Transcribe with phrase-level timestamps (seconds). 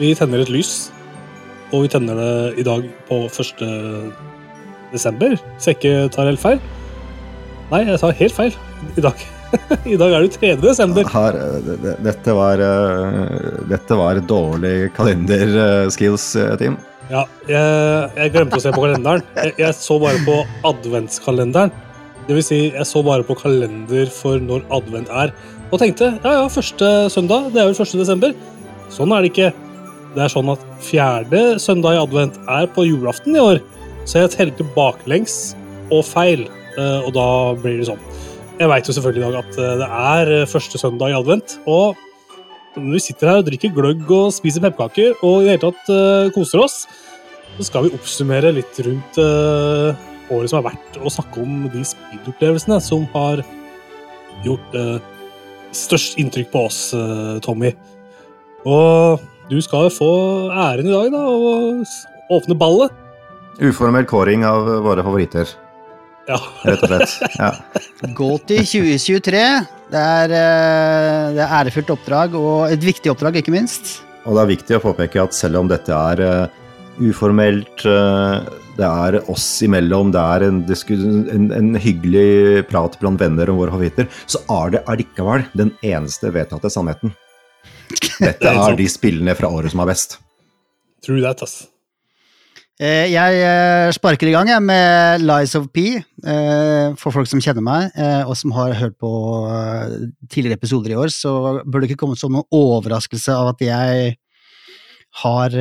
[0.00, 0.72] Vi tenner et lys,
[1.72, 3.62] og vi tenner det i dag på 1.
[4.94, 5.36] desember,
[5.70, 6.58] ikke tar helt feil.
[7.70, 8.56] Nei, jeg tar helt feil
[8.98, 9.22] i dag.
[9.94, 10.50] I dag er det 3.
[10.62, 11.06] desember.
[11.14, 11.38] Her,
[11.84, 16.76] det- dette var eh, Dette var dårlig kalenderskills, eh, Team.
[17.12, 19.22] Ja, jeg, jeg glemte å se på kalenderen.
[19.38, 21.70] Jeg, jeg så bare på adventskalenderen.
[22.26, 25.34] Det vil si, jeg så bare på kalender for når advent er,
[25.68, 27.94] og tenkte ja, ja, første søndag, det er vel 1.
[28.00, 28.34] desember.
[28.94, 29.50] Sånn er det ikke.
[30.14, 33.58] Det er sånn at fjerde søndag i advent er på julaften i år,
[34.06, 35.56] så jeg telte baklengs
[35.92, 36.44] og feil,
[36.78, 38.02] eh, og da blir det sånn.
[38.60, 41.56] Jeg veit jo selvfølgelig i dag at eh, det er eh, første søndag i advent,
[41.66, 41.98] og
[42.78, 46.32] når vi sitter her og drikker gløgg og spiser pepperkaker og i det hele tatt
[46.34, 46.80] koser oss,
[47.54, 52.80] så skal vi oppsummere litt rundt året som har vært, og snakke om de speedopplevelsene
[52.82, 53.44] som har
[54.42, 54.74] gjort
[55.70, 56.80] størst inntrykk på oss,
[57.46, 57.70] Tommy.
[58.66, 60.10] Og du skal få
[60.50, 61.84] æren i dag, da, å
[62.38, 62.94] åpne ballet.
[63.62, 65.48] Uformell kåring av våre favoritter,
[66.26, 66.38] Ja.
[66.64, 67.38] rett og slett.
[67.38, 67.50] Ja.
[68.18, 69.44] Gå til 2023.
[69.92, 73.98] Det er, eh, det er ærefullt oppdrag, og et viktig oppdrag, ikke minst.
[74.24, 76.60] Og det er viktig å påpeke at selv om dette er eh,
[77.04, 80.62] uformelt, eh, det er oss imellom, det er en,
[81.36, 86.32] en, en hyggelig prat blant venner om våre favoritter, så er det allikevel den eneste
[86.34, 87.12] vedtatte sannheten.
[88.20, 90.18] Dette er er de spillene fra året som er best.
[91.04, 91.64] True that, ass.
[92.80, 97.42] Eh, Jeg eh, sparker i gang jeg, med Lies of P, eh, for folk som
[97.44, 99.10] kjenner meg, eh, og som har hørt på
[100.28, 104.16] tidligere episoder i år, så burde det ikke komme som noen overraskelse av at jeg
[105.22, 105.54] har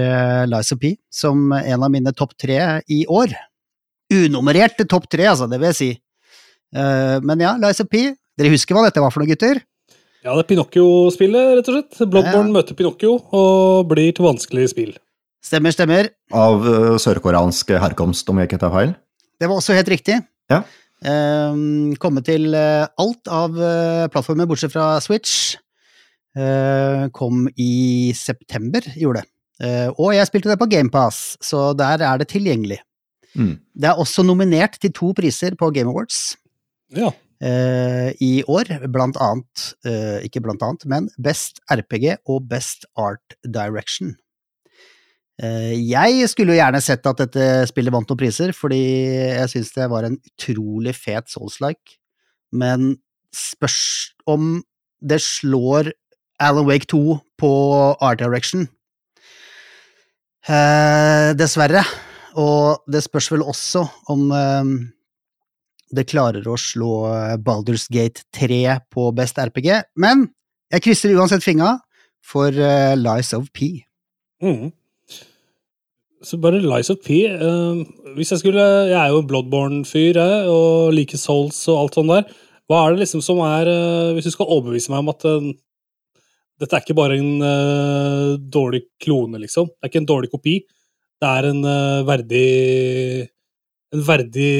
[0.50, 2.58] Lies of P som en av mine topp tre
[2.90, 3.36] i år.
[4.14, 5.92] Unummerert topp tre, altså, det vil jeg si.
[6.74, 8.08] Eh, Men ja, Lies of P.
[8.38, 9.62] Dere husker hva dette var for noe, gutter?
[10.23, 12.03] Ja, det er Pinocchio-spillet, rett og slett.
[12.09, 12.53] Bloodborne Ja.
[12.56, 14.94] møter Pinocchio og blir til vanskelig spill.
[15.44, 16.07] Stemmer, stemmer.
[16.31, 18.94] Av uh, sørkoreansk herkomst, om jeg ikke tar feil.
[19.41, 20.22] Det var også helt riktig.
[20.50, 20.61] Ja.
[21.03, 25.57] Ehm, komme til uh, alt av uh, plattformer, bortsett fra Switch.
[26.34, 29.29] Eh, kom i september, gjorde det.
[29.61, 32.79] Eh, og jeg spilte det på GamePass, så der er det tilgjengelig.
[33.38, 33.59] Mm.
[33.78, 36.35] Det er også nominert til to priser på Game Awards
[36.94, 37.09] Ja.
[37.44, 43.36] Eh, i år, blant annet, eh, ikke blant annet, men Best RPG og Best Art
[43.44, 44.16] Direction.
[45.42, 48.84] Eh, Jeg skulle jo gjerne sett at dette spillet vant noen priser, fordi
[49.34, 51.98] jeg syns det var en utrolig fet Souls-like,
[52.53, 52.96] men
[53.34, 54.62] spørs om
[55.03, 55.92] det slår
[56.40, 57.52] Alan Wake 2 på
[58.00, 58.68] Art Direction.
[60.48, 61.84] Eh, dessverre.
[62.40, 64.72] Og det spørs vel også om eh,
[65.94, 67.06] det klarer å slå
[67.46, 69.70] Baldur's Gate 3 på Best RPG,
[70.02, 70.28] men
[70.74, 71.76] jeg krysser uansett fingra
[72.24, 73.84] for uh, Lies of P.
[74.44, 74.72] Mm.
[76.24, 77.84] Så bare Lies of P uh,
[78.16, 82.12] Hvis jeg skulle Jeg er jo en Bloodborne-fyr, jeg, og liker Souls og alt sånt
[82.12, 82.26] der.
[82.72, 85.52] Hva er det liksom som er uh, Hvis du skal overbevise meg om at eh,
[86.62, 89.68] dette er ikke bare en eh, dårlig klone, liksom.
[89.74, 90.53] Det er ikke en dårlig kopi.
[91.20, 92.48] Det er en eh, verdig
[93.94, 94.52] verdig,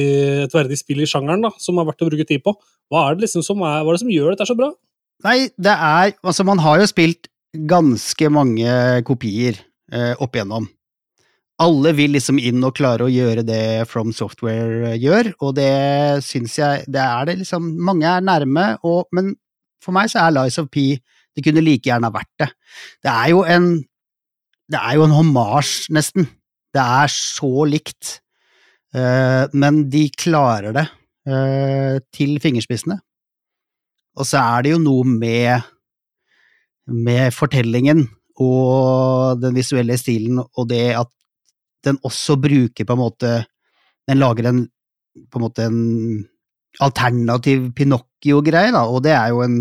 [0.46, 2.54] et verdig spill i sjangeren da, som er verdt å bruke tid på.
[2.92, 4.70] Hva er det liksom som, er, hva er det som gjør dette så bra?
[5.24, 8.74] Nei, det er Altså, man har jo spilt ganske mange
[9.08, 9.60] kopier
[9.94, 10.68] eh, opp igjennom.
[11.64, 16.24] Alle vil liksom inn og klare å gjøre det From Software eh, gjør, og det
[16.26, 19.36] syns jeg Det er det liksom Mange er nærme, og, men
[19.84, 20.96] for meg så er Lies of P
[21.36, 22.50] Det kunne like gjerne vært det.
[23.06, 23.70] Det er jo en
[24.72, 26.26] Det er jo en hommage, nesten.
[26.74, 28.23] Det er så likt.
[28.94, 30.86] Eh, men de klarer det
[31.26, 33.00] eh, til fingerspissene.
[34.14, 35.66] Og så er det jo noe med,
[36.86, 38.06] med fortellingen
[38.44, 41.10] og den visuelle stilen, og det at
[41.86, 43.32] den også bruker på en måte
[44.08, 44.66] Den lager en
[45.30, 46.24] på en måte en
[46.82, 49.60] alternativ Pinocchio-greie, og det er jo en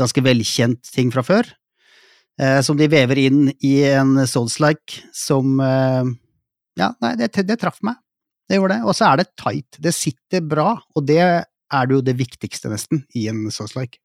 [0.00, 1.46] ganske velkjent ting fra før.
[2.40, 5.60] Eh, som de vever inn i en Souls-like som
[6.78, 7.98] Ja, nei, det, det traff meg.
[8.48, 8.84] Det gjorde det.
[8.88, 9.78] Og så er det tight.
[9.84, 13.98] Det sitter bra, og det er det jo det viktigste, nesten, i en Souls-like.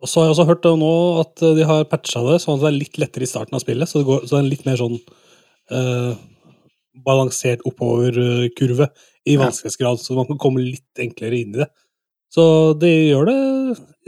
[0.00, 2.68] Og så har jeg også hørt nå at de har patcha det, sånn at det
[2.70, 3.88] er litt lettere i starten av spillet.
[3.90, 4.96] Så det, går, så det er en litt mer sånn
[5.76, 6.22] eh,
[7.04, 8.88] balansert oppoverkurve
[9.28, 9.42] i Ja.
[9.42, 11.68] vanskelighetsgrad, så man kan komme litt enklere inn i det.
[12.32, 13.40] Så det gjør det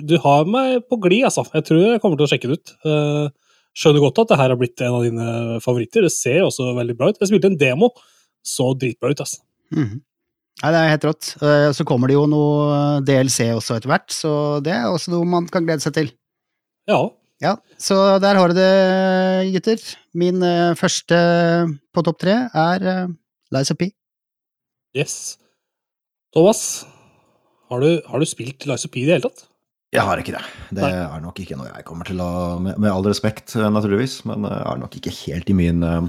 [0.09, 1.45] Du har meg på glid, altså.
[1.53, 2.73] Jeg tror jeg kommer til å sjekke det ut.
[2.89, 3.29] Eh,
[3.77, 6.07] skjønner godt at det her har blitt en av dine favoritter.
[6.09, 7.21] Det ser også veldig bra ut.
[7.21, 7.91] Jeg spilte en demo.
[8.47, 9.41] Så dritbra ut, altså.
[9.75, 10.01] Mm.
[10.63, 11.31] Nei, det er helt rått.
[11.43, 15.25] Eh, Så kommer det jo noe DLC også etter hvert, så det er også noe
[15.29, 16.11] man kan glede seg til.
[16.91, 17.01] Ja.
[17.43, 18.69] Ja, så der har du det,
[19.57, 19.81] gutter.
[20.15, 21.17] Min eh, første
[21.95, 22.85] på topp tre er
[23.53, 23.89] Lies of P.
[24.95, 25.39] Yes.
[26.37, 26.85] Thomas,
[27.71, 29.47] har du, har du spilt Lies of P i det hele tatt?
[29.93, 30.41] Jeg har ikke det.
[30.73, 30.93] Det Nei.
[31.05, 32.29] er nok ikke noe jeg kommer til å
[32.65, 36.07] Med, med all respekt, eh, naturligvis, men det er nok ikke helt i min eh,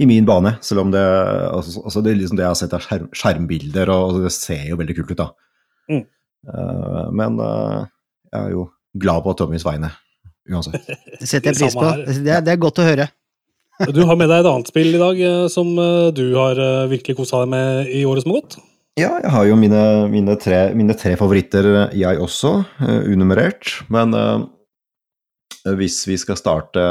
[0.00, 2.76] i min bane, selv om det altså, altså det, er liksom det jeg har sett
[2.76, 5.28] av skjerm, skjermbilder, og det ser jo veldig kult ut, da.
[5.92, 6.04] Mm.
[6.48, 7.82] Uh, men uh,
[8.32, 8.66] jeg er jo
[9.02, 9.92] glad på Tommys vegne,
[10.48, 10.88] uansett.
[11.20, 11.90] Det setter jeg pris på.
[12.08, 13.08] Det er, det er godt å høre.
[13.96, 15.70] Du har med deg et annet spill i dag eh, som
[16.14, 16.58] du har
[16.90, 18.58] virkelig kosa deg med i året som har gått.
[19.00, 23.78] Ja, jeg har jo mine, mine, tre, mine tre favoritter, jeg også, eh, unummerert.
[23.92, 24.42] Men eh,
[25.78, 26.82] hvis vi skal starte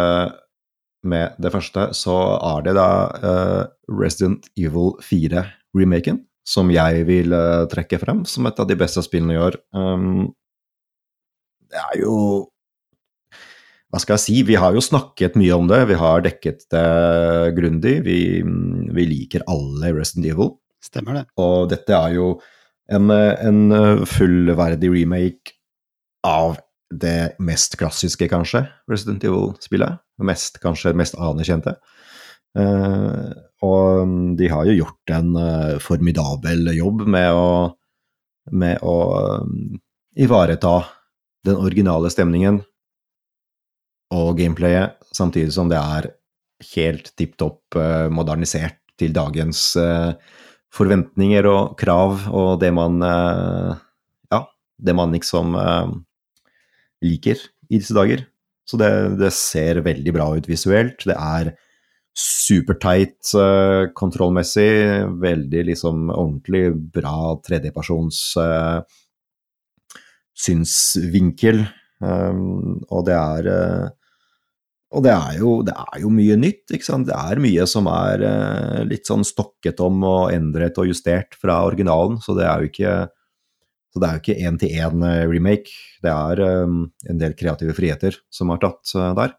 [1.08, 2.90] med det første, så er det da
[3.24, 9.04] uh, Resident Evil 4-remaken som jeg vil uh, trekke frem som et av de beste
[9.06, 9.58] spillene i år.
[9.74, 10.32] Um,
[11.72, 12.16] det er jo
[13.92, 14.38] Hva skal jeg si?
[14.48, 16.88] Vi har jo snakket mye om det, vi har dekket det
[17.58, 17.98] grundig.
[18.06, 18.20] Vi,
[18.96, 20.54] vi liker alle Resident Evil.
[20.82, 21.24] Stemmer det.
[21.44, 22.30] Og dette er jo
[22.92, 25.58] en, en fullverdig remake
[26.28, 26.56] av
[26.92, 30.02] det mest klassiske, kanskje, Resident Evil-spillet.
[30.22, 31.78] Mest, kanskje mest anerkjente.
[32.58, 33.32] Uh,
[33.64, 37.52] og de har jo gjort en uh, formidabel jobb med å,
[38.52, 38.96] med å
[39.40, 39.78] um,
[40.20, 40.82] ivareta
[41.48, 42.60] den originale stemningen
[44.12, 46.10] og gameplayet, samtidig som det er
[46.74, 49.72] helt tipp topp uh, modernisert til dagens
[50.76, 54.42] forventninger og krav og det man Ja,
[54.78, 55.56] det man liksom
[57.04, 57.40] liker
[57.72, 58.26] i disse dager.
[58.68, 61.04] Så det, det ser veldig bra ut visuelt.
[61.08, 61.54] Det er
[62.18, 65.08] superteit uh, kontrollmessig.
[65.22, 68.84] Veldig liksom ordentlig bra tredjepersons uh,
[70.38, 71.66] synsvinkel.
[72.02, 73.90] Um, og det er uh,
[74.92, 77.08] og det er, jo, det er jo mye nytt, ikke sant.
[77.08, 78.26] Det er mye som er
[78.84, 82.96] litt sånn stokket om og endret og justert fra originalen, så det er jo ikke
[83.92, 85.74] så det er jo ikke én-til-én remake.
[86.04, 89.34] Det er um, en del kreative friheter som er tatt uh, der.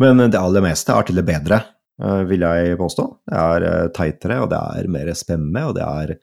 [0.00, 1.60] Men det aller meste er til det bedre,
[2.00, 3.06] uh, vil jeg påstå.
[3.28, 6.16] Det er uh, tightere, og det er mer spennende, og det er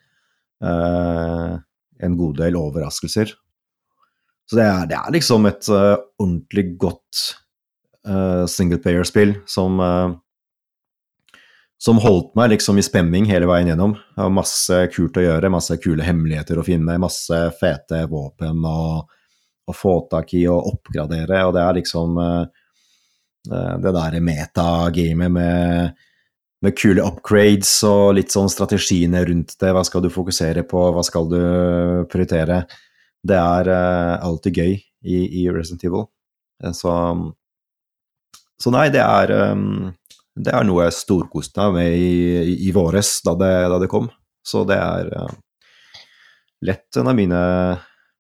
[0.65, 3.33] en god del overraskelser.
[4.47, 7.19] Så det er, det er liksom et ordentlig godt
[8.49, 9.77] singleplayer-spill som
[11.77, 13.95] som holdt meg liksom i spenning hele veien gjennom.
[14.15, 18.79] Det var masse kult å gjøre, masse kule hemmeligheter å finne, masse fete våpen å,
[19.73, 22.43] få tak i og oppgradere, og det er liksom uh,
[23.81, 26.03] det der metagamet med,
[26.61, 29.71] med kule upgrades og litt sånn strategiene rundt det.
[29.73, 31.39] Hva skal du fokusere på, hva skal du
[32.11, 32.61] prioritere?
[33.25, 36.05] Det er uh, alltid gøy i, i Resident Evil.
[36.77, 36.93] Så,
[38.61, 39.89] så nei, det er um,
[40.35, 43.91] det er noe jeg storkoste meg med i, i, i våres, da det, da det,
[43.91, 44.09] kom.
[44.45, 45.29] Så det er uh,
[46.67, 47.43] lett en av mine,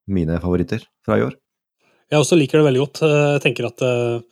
[0.07, 1.35] mine, favoritter fra i år.
[2.11, 3.01] Jeg også liker det veldig godt.
[3.09, 4.23] Jeg tenker at uh,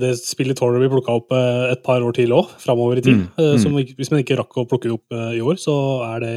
[0.00, 3.20] det spillet tåler å bli plukka opp et par år til òg, framover i tid.
[3.20, 3.58] Mm, mm.
[3.62, 5.74] Som, hvis man ikke rakk å plukke det opp i år, så
[6.08, 6.32] er det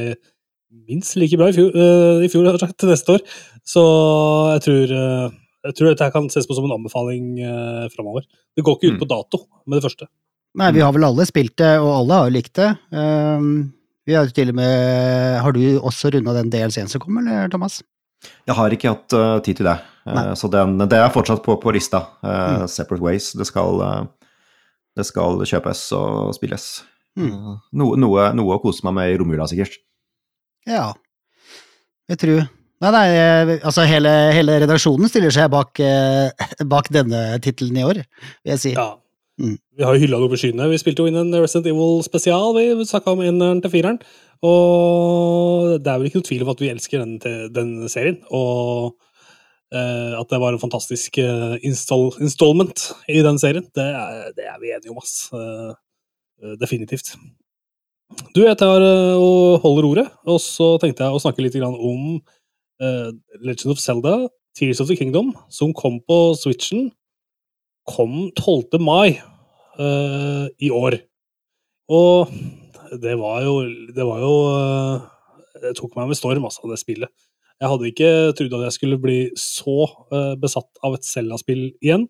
[0.86, 1.74] minst like bra i fjor,
[2.22, 3.24] i fjor til neste år.
[3.66, 3.82] Så
[4.52, 4.94] jeg tror
[5.64, 8.26] jeg tror dette kan ses på som en anbefaling uh, framover.
[8.54, 10.08] Det går ikke ut på dato med det første.
[10.54, 12.68] Nei, vi har vel alle spilt det, og alle har jo likt det.
[12.94, 13.72] Um,
[14.06, 17.48] vi har jo til og med Har du også runda den DLC-en som kom, eller,
[17.50, 17.80] Thomas?
[18.46, 21.58] Jeg har ikke hatt uh, tid til det, uh, så den, det er fortsatt på,
[21.60, 22.04] på lista.
[22.22, 22.68] Mm.
[22.70, 23.32] Separate Ways.
[23.34, 23.82] Det skal,
[24.94, 26.70] det skal kjøpes og spilles.
[27.18, 27.58] Mm.
[27.74, 29.80] Noe, noe, noe, å kose meg med i romjula, sikkert.
[30.70, 30.92] Ja,
[32.10, 32.46] jeg tror
[32.82, 35.78] Nei, nei, altså hele, hele redaksjonen stiller seg bak,
[36.68, 38.02] bak denne tittelen i år,
[38.44, 38.72] vil jeg si.
[38.74, 38.90] Ja.
[39.40, 39.56] Mm.
[39.76, 40.68] Vi har jo hylla det opp skyene.
[40.70, 42.54] Vi spilte jo inn en Resident Evil-spesial.
[42.54, 43.98] Vi snakka om eneren til fireren.
[44.44, 47.16] Og det er vel ikke noe tvil om at vi elsker den,
[47.54, 48.20] den serien.
[48.30, 48.94] Og
[49.74, 54.46] uh, at det var en fantastisk eh, install, installment i den serien, det er, det
[54.46, 55.26] er vi enige om, ass.
[55.34, 57.14] Uh, definitivt.
[58.36, 62.20] Du, jeg tar og holder ordet, og så tenkte jeg å snakke litt om
[63.40, 64.12] Legend of Zelda,
[64.54, 66.90] Tears of the Kingdom, som kom på Switchen,
[67.88, 68.80] kom 12.
[68.82, 69.18] mai
[69.78, 70.98] uh, i år.
[71.92, 72.32] Og
[73.02, 73.58] det var jo
[73.92, 75.02] Det var jo uh,
[75.60, 77.10] Det tok meg med storm, altså, det spillet.
[77.60, 79.84] Jeg hadde ikke trodd at jeg skulle bli så
[80.42, 82.08] besatt av et Zelda-spill igjen.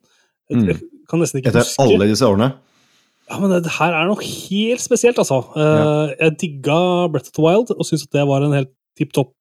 [0.48, 0.62] Mm.
[0.70, 0.78] Jeg
[1.10, 2.48] kan nesten ikke Etter huske alle disse årene?
[3.28, 5.42] Ja, men det her er noe helt spesielt, altså.
[5.54, 6.16] Ja.
[6.16, 6.78] Jeg digga
[7.12, 9.36] Breath of the Wild og syntes at det var en helt tipp topp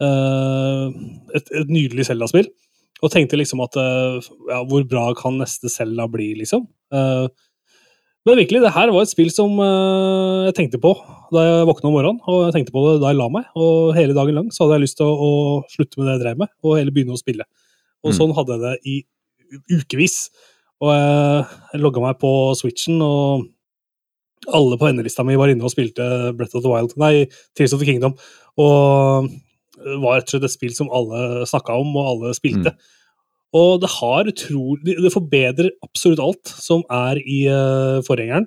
[0.00, 0.88] Uh,
[1.36, 2.48] et, et, nydelig Zelda-spill.
[3.00, 6.66] Og tenkte liksom at eh, ja, hvor bra kan neste Selda bli, liksom?
[6.92, 7.28] Eh,
[8.28, 10.90] men virkelig, det her var et spill som eh, jeg tenkte på
[11.32, 13.46] da jeg våkna om morgenen, og jeg tenkte på det da jeg la meg.
[13.56, 15.30] Og hele dagen lang så hadde jeg lyst til å, å
[15.72, 17.46] slutte med det jeg drev med, og heller begynne å spille.
[18.04, 18.16] Og Mm.
[18.18, 18.96] sånn hadde jeg det i
[19.78, 20.18] ukevis.
[20.80, 23.46] Og jeg logga meg på Switchen, og
[24.56, 27.80] alle på endelista mi var inne og spilte Breath of the Wild, nei, Tears of
[27.80, 28.14] the Kingdom.
[28.58, 29.28] Og
[30.02, 32.74] var rett og slett et spill som alle snakka om, og alle spilte.
[33.56, 38.46] Og det har utrolig Det forbedrer absolutt alt som er i uh, forgjengeren.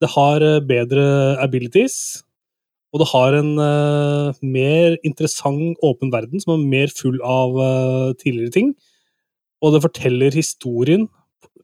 [0.00, 1.02] Det har eh, bedre
[1.44, 2.22] abilities,
[2.90, 8.14] og det har en uh, mer interessant åpen verden som er mer full av uh,
[8.16, 8.70] tidligere ting.
[9.60, 11.04] Og det forteller historien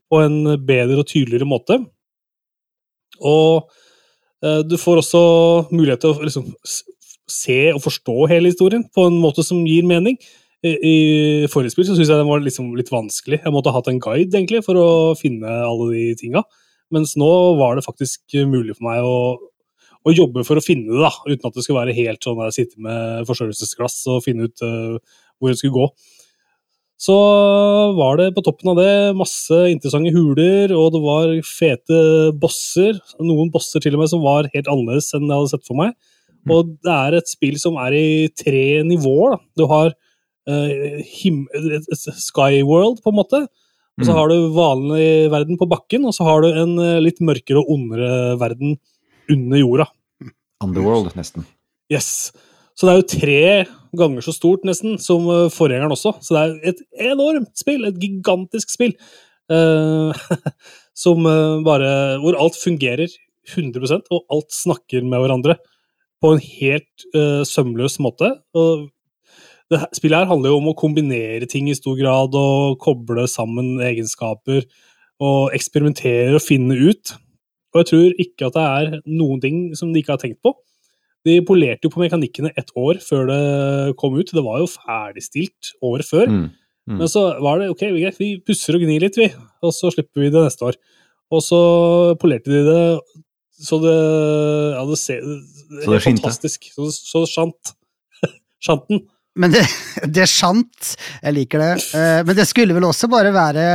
[0.05, 0.37] på en
[0.69, 1.79] bedre og tydeligere måte.
[3.25, 3.65] Og
[4.45, 5.23] uh, du får også
[5.73, 6.53] mulighet til å liksom,
[7.27, 10.17] se og forstå hele historien på en måte som gir mening.
[10.65, 13.41] I, forrige spill så syns jeg den var liksom litt vanskelig.
[13.43, 14.87] Jeg måtte ha hatt en guide egentlig for å
[15.19, 16.41] finne alle de tinga.
[16.93, 17.29] Mens nå
[17.59, 19.19] var det faktisk mulig for meg å,
[20.07, 22.51] å jobbe for å finne det, da, uten at det skulle være helt sånn å
[22.55, 25.89] sitte med forstørrelsesglass og finne ut uh, hvor det skulle gå.
[26.97, 27.13] Så
[27.93, 31.99] var det på toppen av det masse interessante huler, og det var fete
[32.41, 32.97] bosser.
[33.21, 35.93] Noen bosser til og med som var helt annerledes enn jeg hadde sett for meg.
[36.53, 39.35] Og det er et spill som er i tre nivåer.
[39.37, 39.39] Da.
[39.59, 39.91] Du har
[40.47, 40.99] uh,
[42.17, 43.47] Skyworld, på en måte.
[43.97, 44.17] Og så Mm.
[44.17, 47.69] har du vanlig verden på bakken, og så har du en eh, litt mørkere og
[47.73, 48.77] ondere verden
[49.27, 49.87] under jorda.
[50.61, 51.45] Underworld, nesten.
[51.91, 52.31] Yes.
[52.77, 53.65] Så det er jo tre
[53.97, 56.13] ganger så stort, nesten, som eh, forgjengeren også.
[56.21, 58.93] Så det er et enormt spill, et gigantisk spill.
[59.49, 60.13] uh,
[60.93, 61.23] som
[61.63, 63.07] bare Hvor alt fungerer
[63.47, 65.55] 100% og alt snakker med hverandre
[66.23, 68.31] på en helt uh, sømløs måte.
[68.57, 68.89] Og
[69.71, 73.27] det her- spillet her handler jo om å kombinere ting i stor grad, og koble
[73.27, 74.63] sammen egenskaper,
[75.19, 77.15] og eksperimentere og finne ut.
[77.73, 80.53] Og jeg tror ikke at det er noen ting som de ikke har tenkt på.
[81.27, 84.29] De polerte jo på mekanikkene ett år før det kom ut.
[84.31, 86.29] Det var jo ferdigstilt året før.
[86.31, 86.45] Mm.
[86.87, 86.99] Mm.
[87.01, 89.27] Men så var det ok, greit, vi pusser og gnir litt, vi.
[89.65, 90.77] Og så slipper vi det neste år.
[91.35, 91.59] Og så
[92.21, 92.83] polerte de det
[93.57, 93.97] så det
[94.77, 96.23] Ja, det ser det er Så det helt skinte.
[96.23, 96.67] fantastisk.
[96.75, 97.73] Så, så sjant.
[98.63, 99.03] Sjanten.
[99.37, 99.63] Men det,
[100.09, 101.71] det er sant, jeg liker det.
[101.93, 103.67] Eh, Men det skulle vel også bare være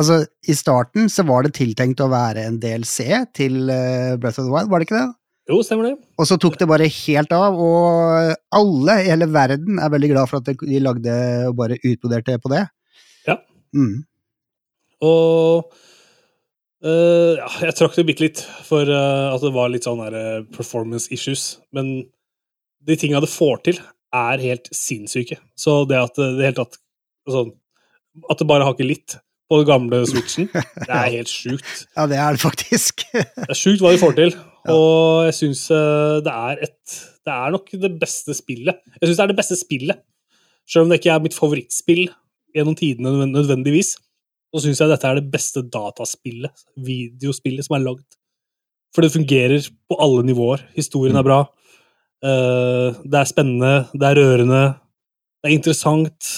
[0.00, 3.04] Altså, i starten så var det tiltenkt å være en DLC
[3.36, 5.10] til eh, Breath of the Wild, var det ikke det?
[5.50, 5.96] Jo, stemmer det.
[6.16, 10.30] Og så tok det bare helt av, og alle i hele verden er veldig glad
[10.30, 11.16] for at de lagde
[11.50, 12.62] og bare utbroderte på det.
[13.28, 13.36] Ja.
[13.76, 14.06] Mm.
[15.04, 15.68] Og
[16.84, 20.16] eh, ja, jeg trakk det bitte litt for uh, at det var litt sånn der,
[20.18, 21.58] eh, performance issues.
[21.76, 22.04] Men
[22.86, 23.80] de tinga det får til,
[24.16, 25.38] er helt sinnssyke.
[25.58, 26.80] Så det at det, helt tatt
[27.28, 27.50] altså,
[28.32, 29.14] At det bare hakker litt
[29.50, 30.48] på den gamle switchen,
[30.86, 31.84] det er helt sjukt.
[31.96, 33.04] Ja, det er det faktisk.
[33.12, 34.74] Det er sjukt hva de får til, Ja.
[34.76, 35.62] og jeg syns
[36.20, 38.76] det er et Det er nok det beste spillet.
[38.98, 40.02] Jeg syns det er det beste spillet.
[40.68, 42.02] Selv om det ikke er mitt favorittspill
[42.54, 43.94] gjennom tidene nødvendigvis,
[44.50, 48.06] så syns jeg dette er det beste dataspillet, videospillet, som er lagd.
[48.94, 50.64] For det fungerer på alle nivåer.
[50.74, 51.40] Historien er bra.
[52.26, 54.62] eh, det er spennende, det er rørende,
[55.40, 56.30] det er interessant.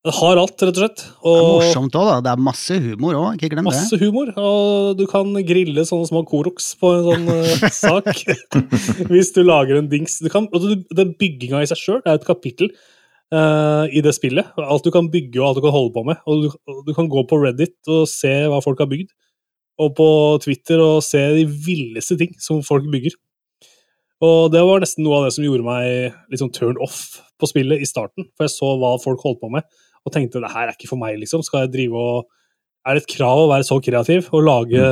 [0.00, 1.02] Det har alt, rett og slett.
[1.04, 2.20] Det er morsomt òg, da.
[2.24, 3.74] Det er masse humor òg, ikke glem det.
[3.74, 8.08] Masse humor, og du kan grille sånne små Koroks på en sånn uh, sak.
[9.12, 10.16] Hvis du lager en dings.
[10.24, 12.72] Du kan, og du, den bygginga i seg sjøl er et kapittel
[13.34, 14.52] eh, i det spillet.
[14.60, 16.20] Alt du kan bygge og alt du kan holde på med.
[16.26, 19.10] Og du, du kan gå på Reddit og se hva folk har bygd.
[19.80, 20.08] Og på
[20.44, 23.16] Twitter og se de villeste ting som folk bygger.
[24.20, 27.48] Og det var nesten noe av det som gjorde meg litt sånn turn off på
[27.48, 28.28] spillet i starten.
[28.36, 29.64] For jeg så hva folk holdt på med,
[30.04, 31.44] og tenkte det her er ikke for meg, liksom.
[31.46, 32.28] Skal jeg drive og
[32.88, 34.84] er det et krav å være så kreativ og lage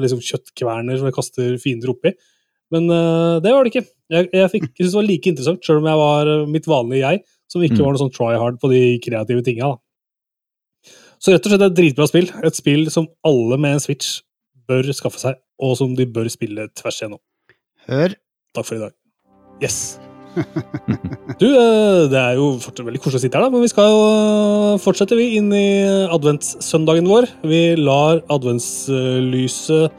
[0.00, 2.12] liksom, kjøttkverner som jeg kaster fiender oppi?
[2.74, 3.86] Men uh, det var det ikke.
[4.12, 6.68] Jeg, jeg, fikk, jeg synes det var like interessant, selv om jeg var eh, mitt
[6.70, 7.22] vanlige jeg,
[7.56, 7.84] som ikke Mm.
[7.86, 9.74] var noe sånn try hard på de kreative tinga.
[11.18, 12.28] Så rett og slett et dritbra spill.
[12.44, 14.20] Et spill som alle med en Switch
[14.68, 17.22] bør skaffe seg, og som de bør spille tvers igjennom.
[17.88, 18.14] Hør.
[18.54, 18.92] Takk for i dag.
[19.62, 19.98] Yes.
[21.40, 24.02] Du, eh, det er jo veldig koselig å sitte her, da, men vi skal jo
[24.04, 27.26] eh, fortsette vi inn i adventssøndagen vår.
[27.44, 29.92] Vi lar adventslyset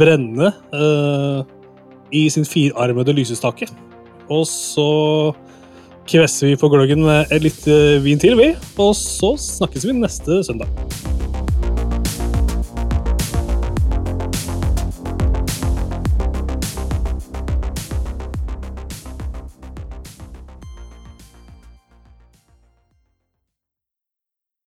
[0.00, 1.40] brenne uh,
[2.12, 3.66] i sin firarmede lysestake.
[4.30, 4.86] Og så
[6.10, 7.62] kvesser vi på gløggen med litt
[8.04, 8.52] vin til, vi.
[8.80, 11.09] Og så snakkes vi neste søndag.